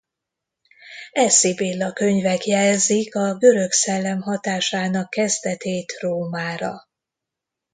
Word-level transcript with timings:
E 1.11 1.29
Sibylla-könyvek 1.29 2.43
jelzik 2.45 3.15
a 3.15 3.35
görög 3.37 3.71
szellem 3.71 4.21
hatásának 4.21 5.09
kezdetét 5.09 5.97
Rómára. 5.99 6.87